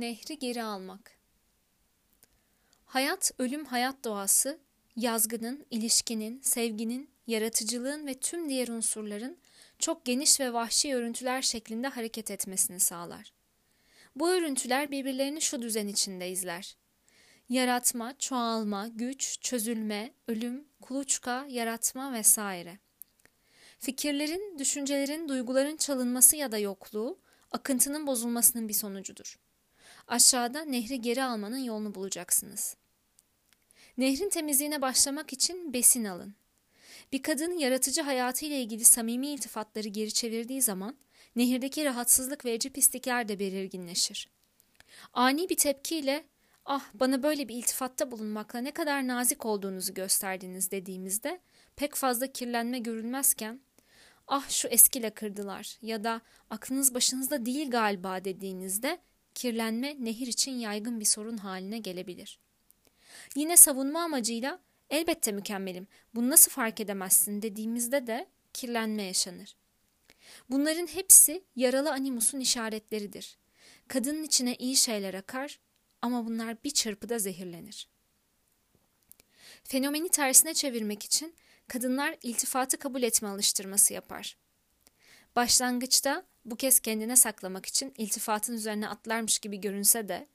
Nehri 0.00 0.38
geri 0.38 0.62
almak. 0.62 1.12
Hayat, 2.84 3.30
ölüm 3.38 3.64
hayat 3.64 4.04
doğası, 4.04 4.58
yazgının, 4.96 5.66
ilişkinin, 5.70 6.40
sevginin, 6.40 7.10
yaratıcılığın 7.26 8.06
ve 8.06 8.14
tüm 8.14 8.48
diğer 8.48 8.68
unsurların 8.68 9.38
çok 9.78 10.04
geniş 10.04 10.40
ve 10.40 10.52
vahşi 10.52 10.94
örüntüler 10.94 11.42
şeklinde 11.42 11.88
hareket 11.88 12.30
etmesini 12.30 12.80
sağlar. 12.80 13.32
Bu 14.16 14.30
örüntüler 14.30 14.90
birbirlerini 14.90 15.40
şu 15.40 15.62
düzen 15.62 15.88
içinde 15.88 16.30
izler. 16.30 16.76
Yaratma, 17.48 18.18
çoğalma, 18.18 18.88
güç, 18.88 19.38
çözülme, 19.40 20.12
ölüm, 20.28 20.64
kuluçka, 20.80 21.46
yaratma 21.48 22.12
vesaire. 22.12 22.78
Fikirlerin, 23.78 24.58
düşüncelerin, 24.58 25.28
duyguların 25.28 25.76
çalınması 25.76 26.36
ya 26.36 26.52
da 26.52 26.58
yokluğu, 26.58 27.18
akıntının 27.50 28.06
bozulmasının 28.06 28.68
bir 28.68 28.74
sonucudur. 28.74 29.45
Aşağıda 30.08 30.64
nehri 30.64 31.00
geri 31.00 31.24
almanın 31.24 31.58
yolunu 31.58 31.94
bulacaksınız. 31.94 32.76
Nehrin 33.98 34.30
temizliğine 34.30 34.82
başlamak 34.82 35.32
için 35.32 35.72
besin 35.72 36.04
alın. 36.04 36.34
Bir 37.12 37.22
kadın 37.22 37.58
yaratıcı 37.58 38.02
hayatıyla 38.02 38.56
ilgili 38.56 38.84
samimi 38.84 39.26
iltifatları 39.26 39.88
geri 39.88 40.12
çevirdiği 40.12 40.62
zaman 40.62 40.96
nehirdeki 41.36 41.84
rahatsızlık 41.84 42.44
verici 42.44 42.70
pislikler 42.70 43.28
de 43.28 43.38
belirginleşir. 43.38 44.28
Ani 45.12 45.48
bir 45.48 45.56
tepkiyle 45.56 46.24
ah 46.64 46.84
bana 46.94 47.22
böyle 47.22 47.48
bir 47.48 47.54
iltifatta 47.54 48.10
bulunmakla 48.10 48.58
ne 48.58 48.70
kadar 48.70 49.06
nazik 49.06 49.46
olduğunuzu 49.46 49.94
gösterdiniz 49.94 50.70
dediğimizde 50.70 51.40
pek 51.76 51.94
fazla 51.94 52.26
kirlenme 52.26 52.78
görülmezken 52.78 53.60
ah 54.26 54.50
şu 54.50 54.68
eski 54.68 55.02
lakırdılar 55.02 55.78
ya 55.82 56.04
da 56.04 56.20
aklınız 56.50 56.94
başınızda 56.94 57.46
değil 57.46 57.70
galiba 57.70 58.24
dediğinizde 58.24 58.98
kirlenme 59.36 59.96
nehir 60.00 60.26
için 60.26 60.52
yaygın 60.52 61.00
bir 61.00 61.04
sorun 61.04 61.36
haline 61.36 61.78
gelebilir. 61.78 62.38
Yine 63.34 63.56
savunma 63.56 64.02
amacıyla 64.02 64.60
elbette 64.90 65.32
mükemmelim 65.32 65.86
bunu 66.14 66.30
nasıl 66.30 66.50
fark 66.50 66.80
edemezsin 66.80 67.42
dediğimizde 67.42 68.06
de 68.06 68.28
kirlenme 68.52 69.02
yaşanır. 69.02 69.56
Bunların 70.50 70.86
hepsi 70.86 71.44
yaralı 71.56 71.92
animusun 71.92 72.40
işaretleridir. 72.40 73.38
Kadının 73.88 74.22
içine 74.22 74.54
iyi 74.54 74.76
şeyler 74.76 75.14
akar 75.14 75.60
ama 76.02 76.26
bunlar 76.26 76.64
bir 76.64 76.70
çırpıda 76.70 77.18
zehirlenir. 77.18 77.88
Fenomeni 79.64 80.08
tersine 80.08 80.54
çevirmek 80.54 81.04
için 81.04 81.34
kadınlar 81.68 82.16
iltifatı 82.22 82.76
kabul 82.76 83.02
etme 83.02 83.28
alıştırması 83.28 83.94
yapar. 83.94 84.36
Başlangıçta 85.36 86.22
bu 86.44 86.56
kez 86.56 86.80
kendine 86.80 87.16
saklamak 87.16 87.66
için 87.66 87.94
iltifatın 87.98 88.54
üzerine 88.54 88.88
atlarmış 88.88 89.38
gibi 89.38 89.60
görünse 89.60 90.08
de 90.08 90.26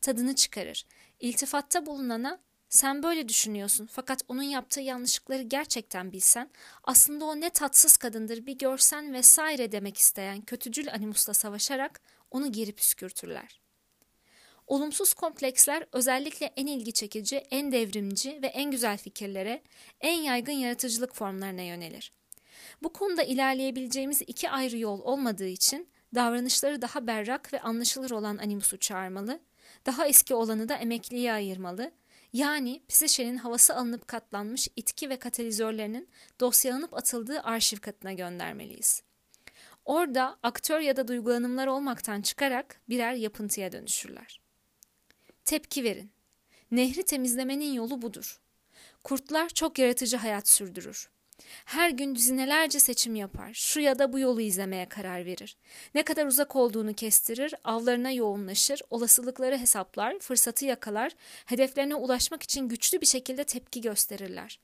tadını 0.00 0.34
çıkarır. 0.34 0.86
İltifatta 1.20 1.86
bulunana 1.86 2.40
sen 2.68 3.02
böyle 3.02 3.28
düşünüyorsun 3.28 3.88
fakat 3.92 4.22
onun 4.28 4.42
yaptığı 4.42 4.80
yanlışlıkları 4.80 5.42
gerçekten 5.42 6.12
bilsen 6.12 6.50
aslında 6.84 7.24
o 7.24 7.40
ne 7.40 7.50
tatsız 7.50 7.96
kadındır 7.96 8.46
bir 8.46 8.58
görsen 8.58 9.12
vesaire 9.12 9.72
demek 9.72 9.98
isteyen 9.98 10.40
kötücül 10.40 10.92
animusla 10.92 11.34
savaşarak 11.34 12.00
onu 12.30 12.52
geri 12.52 12.72
püskürtürler. 12.72 13.60
Olumsuz 14.66 15.14
kompleksler 15.14 15.86
özellikle 15.92 16.46
en 16.56 16.66
ilgi 16.66 16.92
çekici, 16.92 17.36
en 17.36 17.72
devrimci 17.72 18.42
ve 18.42 18.46
en 18.46 18.70
güzel 18.70 18.98
fikirlere, 18.98 19.62
en 20.00 20.20
yaygın 20.20 20.52
yaratıcılık 20.52 21.14
formlarına 21.14 21.62
yönelir. 21.62 22.12
Bu 22.82 22.92
konuda 22.92 23.22
ilerleyebileceğimiz 23.22 24.22
iki 24.26 24.50
ayrı 24.50 24.78
yol 24.78 25.00
olmadığı 25.00 25.46
için 25.46 25.88
davranışları 26.14 26.82
daha 26.82 27.06
berrak 27.06 27.52
ve 27.52 27.60
anlaşılır 27.60 28.10
olan 28.10 28.36
animusu 28.36 28.76
çağırmalı, 28.76 29.40
daha 29.86 30.06
eski 30.06 30.34
olanı 30.34 30.68
da 30.68 30.74
emekliye 30.74 31.32
ayırmalı, 31.32 31.92
yani 32.32 32.82
psişenin 32.88 33.36
havası 33.36 33.76
alınıp 33.76 34.08
katlanmış 34.08 34.68
itki 34.76 35.10
ve 35.10 35.18
katalizörlerinin 35.18 36.08
dosyalanıp 36.40 36.94
atıldığı 36.94 37.40
arşiv 37.40 37.78
katına 37.78 38.12
göndermeliyiz. 38.12 39.02
Orada 39.84 40.38
aktör 40.42 40.80
ya 40.80 40.96
da 40.96 41.08
duygulanımlar 41.08 41.66
olmaktan 41.66 42.22
çıkarak 42.22 42.80
birer 42.88 43.12
yapıntıya 43.12 43.72
dönüşürler. 43.72 44.40
Tepki 45.44 45.84
verin. 45.84 46.10
Nehri 46.70 47.02
temizlemenin 47.02 47.72
yolu 47.72 48.02
budur. 48.02 48.40
Kurtlar 49.04 49.48
çok 49.48 49.78
yaratıcı 49.78 50.16
hayat 50.16 50.48
sürdürür. 50.48 51.10
Her 51.64 51.90
gün 51.90 52.14
düzinelerce 52.14 52.80
seçim 52.80 53.14
yapar. 53.14 53.50
Şu 53.54 53.80
ya 53.80 53.98
da 53.98 54.12
bu 54.12 54.18
yolu 54.18 54.40
izlemeye 54.40 54.88
karar 54.88 55.24
verir. 55.24 55.56
Ne 55.94 56.02
kadar 56.02 56.26
uzak 56.26 56.56
olduğunu 56.56 56.94
kestirir, 56.94 57.54
avlarına 57.64 58.10
yoğunlaşır, 58.10 58.82
olasılıkları 58.90 59.58
hesaplar, 59.58 60.18
fırsatı 60.18 60.64
yakalar, 60.64 61.12
hedeflerine 61.46 61.94
ulaşmak 61.94 62.42
için 62.42 62.68
güçlü 62.68 63.00
bir 63.00 63.06
şekilde 63.06 63.44
tepki 63.44 63.80
gösterirler. 63.80 64.60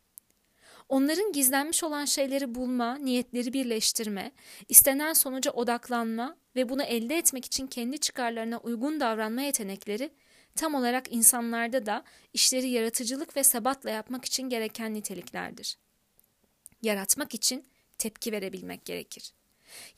Onların 0.89 1.33
gizlenmiş 1.33 1.85
olan 1.85 2.05
şeyleri 2.05 2.55
bulma, 2.55 2.97
niyetleri 2.97 3.53
birleştirme, 3.53 4.33
istenen 4.69 5.13
sonuca 5.13 5.51
odaklanma 5.51 6.37
ve 6.57 6.69
bunu 6.69 6.83
elde 6.83 7.19
etmek 7.19 7.45
için 7.45 7.67
kendi 7.67 7.99
çıkarlarına 7.99 8.59
uygun 8.59 9.01
davranma 9.01 9.43
yetenekleri 9.43 10.11
tam 10.57 10.75
olarak 10.75 11.13
insanlarda 11.13 11.87
da 11.87 12.05
işleri 12.33 12.69
yaratıcılık 12.69 13.37
ve 13.37 13.45
sebatla 13.45 13.91
yapmak 13.91 14.25
için 14.25 14.49
gereken 14.49 14.95
niteliklerdir 14.95 15.79
yaratmak 16.87 17.35
için 17.35 17.65
tepki 17.99 18.33
verebilmek 18.33 18.85
gerekir. 18.85 19.33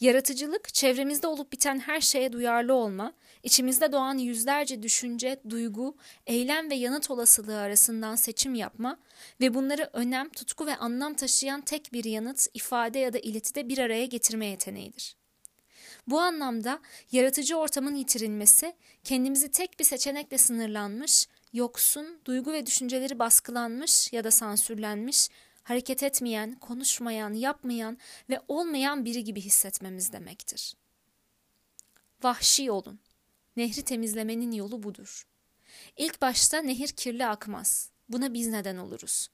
Yaratıcılık, 0.00 0.74
çevremizde 0.74 1.26
olup 1.26 1.52
biten 1.52 1.78
her 1.78 2.00
şeye 2.00 2.32
duyarlı 2.32 2.74
olma, 2.74 3.12
içimizde 3.42 3.92
doğan 3.92 4.18
yüzlerce 4.18 4.82
düşünce, 4.82 5.40
duygu, 5.50 5.96
eylem 6.26 6.70
ve 6.70 6.74
yanıt 6.74 7.10
olasılığı 7.10 7.58
arasından 7.58 8.16
seçim 8.16 8.54
yapma 8.54 8.98
ve 9.40 9.54
bunları 9.54 9.90
önem, 9.92 10.28
tutku 10.28 10.66
ve 10.66 10.76
anlam 10.76 11.14
taşıyan 11.14 11.60
tek 11.60 11.92
bir 11.92 12.04
yanıt, 12.04 12.46
ifade 12.54 12.98
ya 12.98 13.12
da 13.12 13.18
iletide 13.18 13.68
bir 13.68 13.78
araya 13.78 14.06
getirme 14.06 14.46
yeteneğidir. 14.46 15.16
Bu 16.06 16.20
anlamda 16.20 16.80
yaratıcı 17.12 17.56
ortamın 17.56 17.94
yitirilmesi, 17.94 18.74
kendimizi 19.04 19.50
tek 19.50 19.78
bir 19.80 19.84
seçenekle 19.84 20.38
sınırlanmış, 20.38 21.28
yoksun, 21.52 22.20
duygu 22.24 22.52
ve 22.52 22.66
düşünceleri 22.66 23.18
baskılanmış 23.18 24.12
ya 24.12 24.24
da 24.24 24.30
sansürlenmiş, 24.30 25.28
hareket 25.68 26.02
etmeyen, 26.02 26.52
konuşmayan, 26.52 27.32
yapmayan 27.32 27.98
ve 28.30 28.40
olmayan 28.48 29.04
biri 29.04 29.24
gibi 29.24 29.40
hissetmemiz 29.40 30.12
demektir. 30.12 30.74
Vahşi 32.22 32.70
olun. 32.70 33.00
Nehri 33.56 33.82
temizlemenin 33.82 34.52
yolu 34.52 34.82
budur. 34.82 35.26
İlk 35.96 36.22
başta 36.22 36.58
nehir 36.58 36.88
kirli 36.88 37.26
akmaz. 37.26 37.90
Buna 38.08 38.34
biz 38.34 38.46
neden 38.46 38.76
oluruz. 38.76 39.28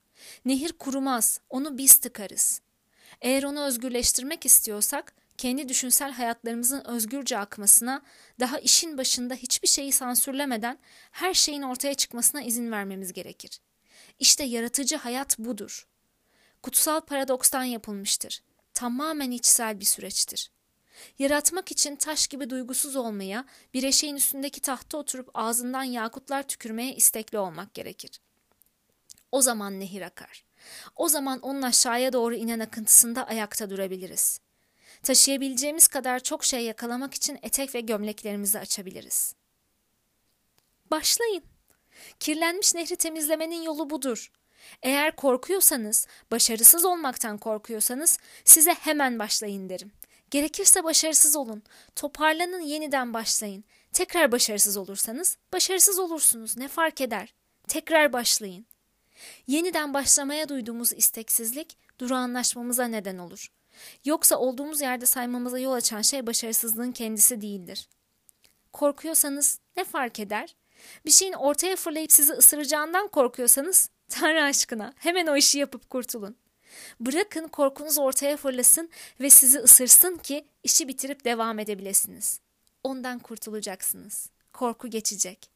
Nehir 0.45 0.73
kurumaz, 0.73 1.41
onu 1.51 1.79
biz 1.79 1.97
tıkarız. 1.97 2.61
Eğer 3.21 3.43
onu 3.43 3.65
özgürleştirmek 3.65 4.47
istiyorsak, 4.47 5.15
kendi 5.39 5.69
düşünsel 5.69 6.13
hayatlarımızın 6.13 6.85
özgürce 6.85 7.39
akmasına, 7.39 8.03
daha 8.41 8.59
işin 8.59 8.99
başında 8.99 9.35
hiçbir 9.35 9.69
şeyi 9.69 9.93
sansürlemeden 9.93 10.79
her 11.11 11.35
şeyin 11.35 11.63
ortaya 11.63 11.95
çıkmasına 11.95 12.43
izin 12.43 12.73
vermemiz 12.73 13.13
gerekir. 13.13 13.61
İşte 14.19 14.45
yaratıcı 14.45 14.97
hayat 14.97 15.39
budur 15.39 15.87
kutsal 16.65 17.01
paradokstan 17.01 17.65
yapılmıştır. 17.65 18.43
Tamamen 18.75 19.31
içsel 19.31 19.81
bir 19.81 19.85
süreçtir. 19.85 20.51
Yaratmak 21.19 21.71
için 21.73 21.97
taş 21.97 22.27
gibi 22.27 22.51
duygusuz 22.51 22.97
olmaya, 22.97 23.45
bir 23.75 23.83
eşeğin 23.83 24.17
üstündeki 24.17 24.61
tahta 24.61 24.99
oturup 24.99 25.31
ağzından 25.35 25.83
yakutlar 25.83 26.49
tükürmeye 26.49 26.95
istekli 26.95 27.39
olmak 27.39 27.75
gerekir. 27.75 28.21
O 29.33 29.43
zaman 29.43 29.81
nehir 29.81 30.03
akar. 30.03 30.45
O 30.97 31.09
zaman 31.09 31.41
onun 31.41 31.63
aşağıya 31.63 32.13
doğru 32.13 32.35
inen 32.35 32.61
akıntısında 32.61 33.27
ayakta 33.27 33.71
durabiliriz. 33.71 34.41
Taşıyabileceğimiz 35.03 35.89
kadar 35.89 36.21
çok 36.21 36.45
şey 36.45 36.65
yakalamak 36.65 37.15
için 37.15 37.39
etek 37.43 37.75
ve 37.75 37.81
gömleklerimizi 37.81 38.59
açabiliriz. 38.59 39.35
Başlayın. 40.91 41.45
Kirlenmiş 42.21 42.75
nehri 42.75 42.97
temizlemenin 42.97 43.63
yolu 43.63 43.91
budur. 43.91 44.31
Eğer 44.83 45.17
korkuyorsanız, 45.17 46.07
başarısız 46.31 46.85
olmaktan 46.85 47.39
korkuyorsanız 47.39 48.19
size 48.45 48.75
hemen 48.75 49.19
başlayın 49.19 49.69
derim. 49.69 49.93
Gerekirse 50.31 50.85
başarısız 50.85 51.37
olun. 51.37 51.63
Toparlanın 51.97 52.61
yeniden 52.61 53.15
başlayın. 53.15 53.65
Tekrar 53.93 54.33
başarısız 54.33 54.77
olursanız 54.77 55.39
başarısız 55.53 55.99
olursunuz. 55.99 56.57
Ne 56.57 56.69
fark 56.69 57.01
eder? 57.01 57.35
Tekrar 57.69 58.13
başlayın. 58.13 58.67
Yeniden 59.47 59.95
başlamaya 59.95 60.49
duyduğumuz 60.49 60.93
isteksizlik 60.93 61.79
durağanlaşmamıza 61.99 62.85
neden 62.85 63.19
olur. 63.19 63.49
Yoksa 64.05 64.37
olduğumuz 64.37 64.81
yerde 64.81 65.07
saymamıza 65.07 65.59
yol 65.59 65.73
açan 65.73 66.03
şey 66.03 66.27
başarısızlığın 66.27 66.93
kendisi 66.93 67.41
değildir. 67.41 67.89
Korkuyorsanız 68.73 69.59
ne 69.77 69.85
fark 69.85 70.21
eder? 70.21 70.57
Bir 71.05 71.11
şeyin 71.11 71.33
ortaya 71.33 71.77
fırlayıp 71.77 72.13
sizi 72.13 72.33
ısıracağından 72.33 73.09
korkuyorsanız 73.09 73.91
Tanrı 74.09 74.43
aşkına 74.43 74.93
hemen 74.97 75.27
o 75.27 75.37
işi 75.37 75.59
yapıp 75.59 75.91
kurtulun. 75.91 76.37
Bırakın 77.01 77.49
korkunuz 77.49 77.99
ortaya 77.99 78.37
fırlasın 78.37 78.91
ve 79.21 79.31
sizi 79.31 79.59
ısırsın 79.59 80.17
ki 80.17 80.45
işi 80.63 80.89
bitirip 80.89 81.25
devam 81.25 81.59
edebilesiniz. 81.59 82.41
Ondan 82.83 83.19
kurtulacaksınız. 83.19 84.31
korku 84.53 84.91
geçecek. 84.91 85.51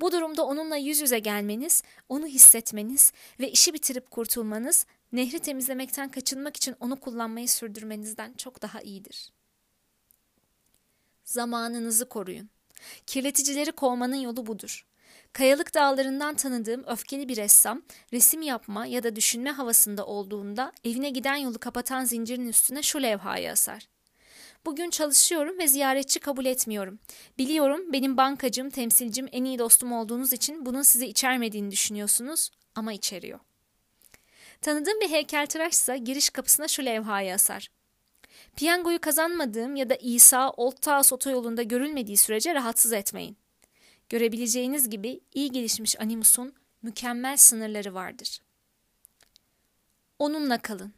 Bu 0.00 0.12
durumda 0.12 0.46
onunla 0.46 0.76
yüz 0.76 1.00
yüze 1.00 1.18
gelmeniz, 1.18 1.82
onu 2.08 2.26
hissetmeniz 2.26 3.12
ve 3.40 3.50
işi 3.50 3.74
bitirip 3.74 4.10
kurtulmanız, 4.10 4.86
nehri 5.12 5.38
temizlemekten 5.38 6.10
kaçınmak 6.10 6.56
için 6.56 6.76
onu 6.80 7.00
kullanmayı 7.00 7.48
sürdürmenizden 7.48 8.34
çok 8.34 8.62
daha 8.62 8.80
iyidir. 8.80 9.32
Zamanınızı 11.24 12.08
koruyun. 12.08 12.50
Kirleticileri 13.06 13.72
kovmanın 13.72 14.16
yolu 14.16 14.46
budur. 14.46 14.86
Kayalık 15.32 15.74
dağlarından 15.74 16.34
tanıdığım 16.34 16.84
öfkeli 16.86 17.28
bir 17.28 17.36
ressam, 17.36 17.82
resim 18.12 18.42
yapma 18.42 18.86
ya 18.86 19.02
da 19.02 19.16
düşünme 19.16 19.50
havasında 19.50 20.06
olduğunda 20.06 20.72
evine 20.84 21.10
giden 21.10 21.36
yolu 21.36 21.58
kapatan 21.58 22.04
zincirin 22.04 22.48
üstüne 22.48 22.82
şu 22.82 23.02
levhayı 23.02 23.50
asar. 23.52 23.88
Bugün 24.64 24.90
çalışıyorum 24.90 25.58
ve 25.58 25.68
ziyaretçi 25.68 26.20
kabul 26.20 26.44
etmiyorum. 26.44 26.98
Biliyorum 27.38 27.92
benim 27.92 28.16
bankacım, 28.16 28.70
temsilcim, 28.70 29.28
en 29.32 29.44
iyi 29.44 29.58
dostum 29.58 29.92
olduğunuz 29.92 30.32
için 30.32 30.66
bunun 30.66 30.82
size 30.82 31.06
içermediğini 31.06 31.70
düşünüyorsunuz 31.70 32.50
ama 32.74 32.92
içeriyor. 32.92 33.38
Tanıdığım 34.60 35.00
bir 35.00 35.10
heykeltıraşsa 35.10 35.96
giriş 35.96 36.30
kapısına 36.30 36.68
şu 36.68 36.84
levhayı 36.84 37.34
asar. 37.34 37.68
Piyangoyu 38.56 39.00
kazanmadığım 39.00 39.76
ya 39.76 39.90
da 39.90 39.94
İsa 39.94 40.50
Old 40.50 40.76
Taos 40.76 41.12
otoyolunda 41.12 41.62
görülmediği 41.62 42.16
sürece 42.16 42.54
rahatsız 42.54 42.92
etmeyin. 42.92 43.36
Görebileceğiniz 44.12 44.90
gibi 44.90 45.20
iyi 45.34 45.50
gelişmiş 45.50 46.00
animusun 46.00 46.54
mükemmel 46.82 47.36
sınırları 47.36 47.94
vardır. 47.94 48.40
Onunla 50.18 50.62
kalın. 50.62 50.92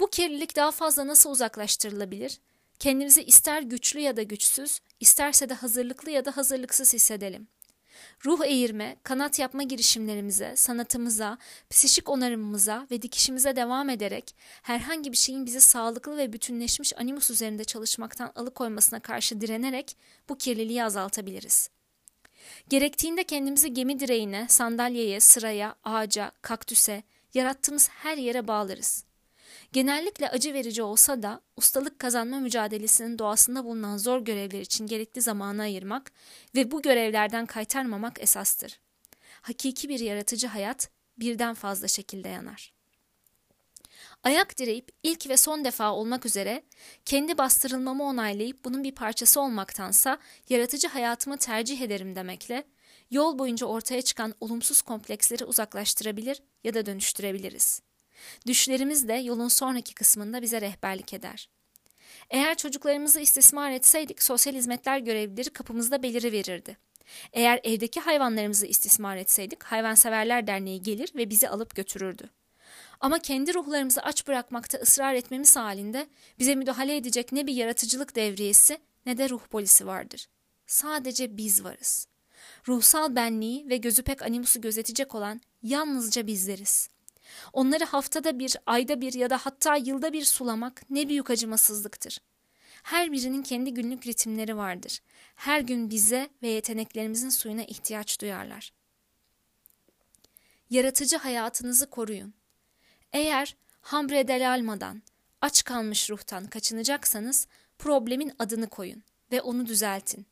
Bu 0.00 0.06
kirlilik 0.10 0.56
daha 0.56 0.70
fazla 0.70 1.06
nasıl 1.06 1.30
uzaklaştırılabilir? 1.30 2.40
Kendimizi 2.78 3.22
ister 3.22 3.62
güçlü 3.62 4.00
ya 4.00 4.16
da 4.16 4.22
güçsüz, 4.22 4.80
isterse 5.00 5.48
de 5.48 5.54
hazırlıklı 5.54 6.10
ya 6.10 6.24
da 6.24 6.36
hazırlıksız 6.36 6.94
hissedelim. 6.94 7.48
Ruh 8.24 8.44
eğirme, 8.44 8.96
kanat 9.02 9.38
yapma 9.38 9.62
girişimlerimize, 9.62 10.56
sanatımıza, 10.56 11.38
psişik 11.70 12.08
onarımımıza 12.08 12.86
ve 12.90 13.02
dikişimize 13.02 13.56
devam 13.56 13.88
ederek 13.88 14.36
herhangi 14.62 15.12
bir 15.12 15.16
şeyin 15.16 15.46
bizi 15.46 15.60
sağlıklı 15.60 16.16
ve 16.16 16.32
bütünleşmiş 16.32 16.98
animus 16.98 17.30
üzerinde 17.30 17.64
çalışmaktan 17.64 18.32
alıkoymasına 18.34 19.00
karşı 19.00 19.40
direnerek 19.40 19.96
bu 20.28 20.38
kirliliği 20.38 20.84
azaltabiliriz. 20.84 21.70
Gerektiğinde 22.68 23.24
kendimizi 23.24 23.74
gemi 23.74 24.00
direğine, 24.00 24.46
sandalyeye, 24.48 25.20
sıraya, 25.20 25.74
ağaca, 25.84 26.32
kaktüse, 26.42 27.02
yarattığımız 27.34 27.88
her 27.88 28.16
yere 28.16 28.48
bağlarız. 28.48 29.04
Genellikle 29.72 30.28
acı 30.28 30.54
verici 30.54 30.82
olsa 30.82 31.22
da 31.22 31.40
ustalık 31.56 31.98
kazanma 31.98 32.40
mücadelesinin 32.40 33.18
doğasında 33.18 33.64
bulunan 33.64 33.96
zor 33.96 34.20
görevler 34.20 34.60
için 34.60 34.86
gerekli 34.86 35.20
zamanı 35.22 35.62
ayırmak 35.62 36.12
ve 36.54 36.70
bu 36.70 36.82
görevlerden 36.82 37.46
kaytarmamak 37.46 38.22
esastır. 38.22 38.80
Hakiki 39.42 39.88
bir 39.88 40.00
yaratıcı 40.00 40.46
hayat 40.46 40.90
birden 41.18 41.54
fazla 41.54 41.88
şekilde 41.88 42.28
yanar. 42.28 42.72
Ayak 44.22 44.58
direyip 44.58 44.90
ilk 45.02 45.28
ve 45.28 45.36
son 45.36 45.64
defa 45.64 45.92
olmak 45.92 46.26
üzere 46.26 46.62
kendi 47.04 47.38
bastırılmamı 47.38 48.04
onaylayıp 48.04 48.64
bunun 48.64 48.84
bir 48.84 48.94
parçası 48.94 49.40
olmaktansa 49.40 50.18
yaratıcı 50.48 50.88
hayatımı 50.88 51.36
tercih 51.36 51.80
ederim 51.80 52.16
demekle 52.16 52.64
yol 53.10 53.38
boyunca 53.38 53.66
ortaya 53.66 54.02
çıkan 54.02 54.34
olumsuz 54.40 54.82
kompleksleri 54.82 55.44
uzaklaştırabilir 55.44 56.42
ya 56.64 56.74
da 56.74 56.86
dönüştürebiliriz. 56.86 57.82
Düşlerimiz 58.46 59.08
de 59.08 59.12
yolun 59.12 59.48
sonraki 59.48 59.94
kısmında 59.94 60.42
bize 60.42 60.60
rehberlik 60.60 61.14
eder. 61.14 61.48
Eğer 62.30 62.56
çocuklarımızı 62.56 63.20
istismar 63.20 63.70
etseydik 63.70 64.22
sosyal 64.22 64.54
hizmetler 64.54 64.98
görevlileri 64.98 65.50
kapımızda 65.50 66.02
beliri 66.02 66.32
verirdi. 66.32 66.76
Eğer 67.32 67.60
evdeki 67.64 68.00
hayvanlarımızı 68.00 68.66
istismar 68.66 69.16
etseydik 69.16 69.62
hayvanseverler 69.62 70.46
derneği 70.46 70.82
gelir 70.82 71.12
ve 71.14 71.30
bizi 71.30 71.48
alıp 71.48 71.74
götürürdü. 71.74 72.30
Ama 73.00 73.18
kendi 73.18 73.54
ruhlarımızı 73.54 74.00
aç 74.00 74.26
bırakmakta 74.26 74.78
ısrar 74.78 75.14
etmemiz 75.14 75.56
halinde 75.56 76.06
bize 76.38 76.54
müdahale 76.54 76.96
edecek 76.96 77.32
ne 77.32 77.46
bir 77.46 77.54
yaratıcılık 77.54 78.16
devriyesi 78.16 78.78
ne 79.06 79.18
de 79.18 79.28
ruh 79.28 79.46
polisi 79.50 79.86
vardır. 79.86 80.28
Sadece 80.66 81.36
biz 81.36 81.64
varız. 81.64 82.06
Ruhsal 82.68 83.16
benliği 83.16 83.68
ve 83.68 83.76
gözü 83.76 84.02
pek 84.02 84.22
animusu 84.22 84.60
gözetecek 84.60 85.14
olan 85.14 85.40
yalnızca 85.62 86.26
bizleriz. 86.26 86.88
Onları 87.52 87.84
haftada 87.84 88.38
bir, 88.38 88.56
ayda 88.66 89.00
bir 89.00 89.12
ya 89.12 89.30
da 89.30 89.38
hatta 89.38 89.76
yılda 89.76 90.12
bir 90.12 90.24
sulamak 90.24 90.90
ne 90.90 91.08
büyük 91.08 91.30
acımasızlıktır. 91.30 92.18
Her 92.82 93.12
birinin 93.12 93.42
kendi 93.42 93.74
günlük 93.74 94.06
ritimleri 94.06 94.56
vardır. 94.56 94.98
Her 95.34 95.60
gün 95.60 95.90
bize 95.90 96.28
ve 96.42 96.48
yeteneklerimizin 96.48 97.28
suyuna 97.28 97.64
ihtiyaç 97.64 98.20
duyarlar. 98.20 98.72
Yaratıcı 100.70 101.16
hayatınızı 101.16 101.90
koruyun. 101.90 102.34
Eğer 103.12 103.56
hambre 103.80 104.28
delalmadan, 104.28 105.02
aç 105.40 105.64
kalmış 105.64 106.10
ruhtan 106.10 106.46
kaçınacaksanız 106.46 107.46
problemin 107.78 108.32
adını 108.38 108.68
koyun 108.68 109.02
ve 109.32 109.42
onu 109.42 109.66
düzeltin. 109.66 110.26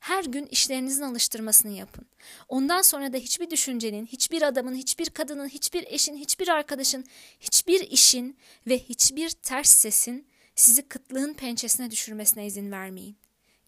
Her 0.00 0.24
gün 0.24 0.46
işlerinizin 0.46 1.02
alıştırmasını 1.02 1.72
yapın. 1.72 2.06
Ondan 2.48 2.82
sonra 2.82 3.12
da 3.12 3.16
hiçbir 3.16 3.50
düşüncenin, 3.50 4.06
hiçbir 4.06 4.42
adamın, 4.42 4.74
hiçbir 4.74 5.10
kadının, 5.10 5.48
hiçbir 5.48 5.84
eşin, 5.86 6.16
hiçbir 6.16 6.48
arkadaşın, 6.48 7.04
hiçbir 7.40 7.80
işin 7.80 8.38
ve 8.66 8.78
hiçbir 8.78 9.30
ters 9.30 9.70
sesin 9.70 10.28
sizi 10.54 10.88
kıtlığın 10.88 11.34
pençesine 11.34 11.90
düşürmesine 11.90 12.46
izin 12.46 12.72
vermeyin. 12.72 13.16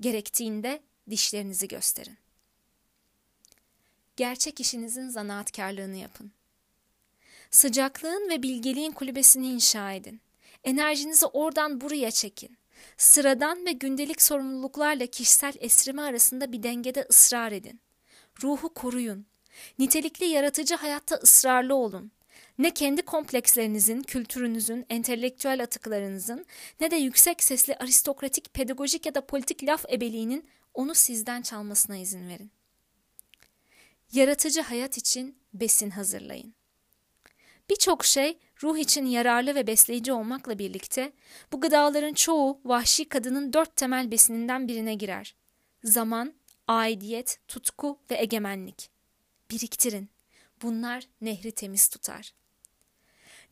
Gerektiğinde 0.00 0.82
dişlerinizi 1.10 1.68
gösterin. 1.68 2.18
Gerçek 4.16 4.60
işinizin 4.60 5.08
zanaatkarlığını 5.08 5.96
yapın. 5.96 6.32
Sıcaklığın 7.50 8.30
ve 8.30 8.42
bilgeliğin 8.42 8.92
kulübesini 8.92 9.48
inşa 9.48 9.92
edin. 9.92 10.20
Enerjinizi 10.64 11.26
oradan 11.26 11.80
buraya 11.80 12.10
çekin. 12.10 12.58
Sıradan 12.96 13.66
ve 13.66 13.72
gündelik 13.72 14.22
sorumluluklarla 14.22 15.06
kişisel 15.06 15.52
esrime 15.60 16.02
arasında 16.02 16.52
bir 16.52 16.62
dengede 16.62 17.06
ısrar 17.10 17.52
edin. 17.52 17.80
Ruhu 18.42 18.74
koruyun. 18.74 19.26
Nitelikli 19.78 20.26
yaratıcı 20.26 20.74
hayatta 20.74 21.16
ısrarlı 21.16 21.74
olun. 21.74 22.10
Ne 22.58 22.70
kendi 22.70 23.02
komplekslerinizin, 23.02 24.02
kültürünüzün, 24.02 24.86
entelektüel 24.90 25.62
atıklarınızın 25.62 26.46
ne 26.80 26.90
de 26.90 26.96
yüksek 26.96 27.42
sesli 27.42 27.76
aristokratik, 27.76 28.54
pedagojik 28.54 29.06
ya 29.06 29.14
da 29.14 29.26
politik 29.26 29.64
laf 29.64 29.84
ebeliğinin 29.92 30.48
onu 30.74 30.94
sizden 30.94 31.42
çalmasına 31.42 31.96
izin 31.96 32.28
verin. 32.28 32.50
Yaratıcı 34.12 34.60
hayat 34.60 34.98
için 34.98 35.38
besin 35.54 35.90
hazırlayın. 35.90 36.57
Birçok 37.70 38.04
şey 38.04 38.38
ruh 38.62 38.78
için 38.78 39.06
yararlı 39.06 39.54
ve 39.54 39.66
besleyici 39.66 40.12
olmakla 40.12 40.58
birlikte 40.58 41.12
bu 41.52 41.60
gıdaların 41.60 42.14
çoğu 42.14 42.60
vahşi 42.64 43.08
kadının 43.08 43.52
dört 43.52 43.76
temel 43.76 44.10
besininden 44.10 44.68
birine 44.68 44.94
girer. 44.94 45.34
Zaman, 45.84 46.34
aidiyet, 46.66 47.40
tutku 47.48 47.98
ve 48.10 48.18
egemenlik. 48.18 48.90
Biriktirin. 49.50 50.08
Bunlar 50.62 51.08
nehri 51.20 51.52
temiz 51.52 51.88
tutar. 51.88 52.34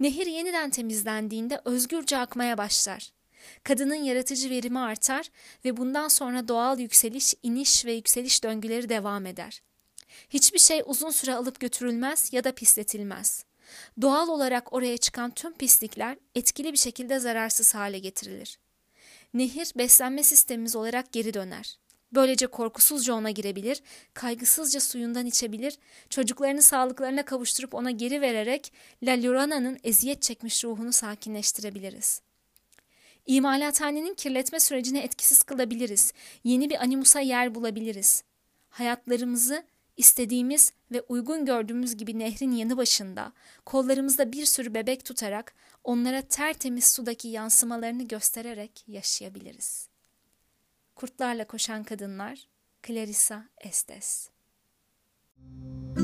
Nehir 0.00 0.26
yeniden 0.26 0.70
temizlendiğinde 0.70 1.60
özgürce 1.64 2.18
akmaya 2.18 2.58
başlar. 2.58 3.10
Kadının 3.62 3.94
yaratıcı 3.94 4.50
verimi 4.50 4.78
artar 4.78 5.30
ve 5.64 5.76
bundan 5.76 6.08
sonra 6.08 6.48
doğal 6.48 6.78
yükseliş, 6.78 7.34
iniş 7.42 7.84
ve 7.84 7.92
yükseliş 7.92 8.44
döngüleri 8.44 8.88
devam 8.88 9.26
eder. 9.26 9.62
Hiçbir 10.30 10.58
şey 10.58 10.82
uzun 10.86 11.10
süre 11.10 11.34
alıp 11.34 11.60
götürülmez 11.60 12.32
ya 12.32 12.44
da 12.44 12.54
pisletilmez. 12.54 13.45
Doğal 14.00 14.28
olarak 14.28 14.72
oraya 14.72 14.96
çıkan 14.96 15.30
tüm 15.30 15.52
pislikler 15.52 16.16
etkili 16.34 16.72
bir 16.72 16.78
şekilde 16.78 17.18
zararsız 17.18 17.74
hale 17.74 17.98
getirilir. 17.98 18.58
Nehir 19.34 19.72
beslenme 19.76 20.22
sistemimiz 20.22 20.76
olarak 20.76 21.12
geri 21.12 21.34
döner. 21.34 21.78
Böylece 22.12 22.46
korkusuzca 22.46 23.14
ona 23.14 23.30
girebilir, 23.30 23.82
kaygısızca 24.14 24.80
suyundan 24.80 25.26
içebilir, 25.26 25.78
çocuklarını 26.10 26.62
sağlıklarına 26.62 27.24
kavuşturup 27.24 27.74
ona 27.74 27.90
geri 27.90 28.20
vererek 28.20 28.72
La 29.02 29.12
Llorana'nın 29.12 29.78
eziyet 29.84 30.22
çekmiş 30.22 30.64
ruhunu 30.64 30.92
sakinleştirebiliriz. 30.92 32.20
İmalathanenin 33.26 34.14
kirletme 34.14 34.60
sürecini 34.60 34.98
etkisiz 34.98 35.42
kılabiliriz, 35.42 36.12
yeni 36.44 36.70
bir 36.70 36.82
animusa 36.82 37.20
yer 37.20 37.54
bulabiliriz. 37.54 38.22
Hayatlarımızı 38.68 39.64
İstediğimiz 39.96 40.72
ve 40.92 41.02
uygun 41.08 41.44
gördüğümüz 41.44 41.96
gibi 41.96 42.18
nehrin 42.18 42.52
yanı 42.52 42.76
başında, 42.76 43.32
kollarımızda 43.64 44.32
bir 44.32 44.44
sürü 44.44 44.74
bebek 44.74 45.04
tutarak 45.04 45.54
onlara 45.84 46.22
tertemiz 46.22 46.84
sudaki 46.84 47.28
yansımalarını 47.28 48.02
göstererek 48.08 48.84
yaşayabiliriz. 48.86 49.88
Kurtlarla 50.94 51.46
Koşan 51.46 51.84
Kadınlar 51.84 52.48
Clarissa 52.82 53.48
Estes 53.58 54.30
Müzik 55.36 55.95